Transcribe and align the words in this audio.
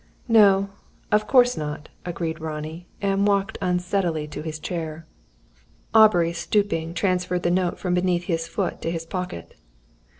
"No, 0.27 0.71
of 1.11 1.27
course 1.27 1.55
not," 1.55 1.89
agreed 2.07 2.39
Ronnie, 2.41 2.87
and 3.03 3.27
walked 3.27 3.59
unsteadily 3.61 4.27
to 4.29 4.41
his 4.41 4.57
chair. 4.57 5.05
Aubrey, 5.93 6.33
stooping, 6.33 6.95
transferred 6.95 7.43
the 7.43 7.51
note 7.51 7.77
from 7.77 7.93
beneath 7.93 8.23
his 8.23 8.47
foot 8.47 8.81
to 8.81 8.89
his 8.89 9.05
pocket. 9.05 9.53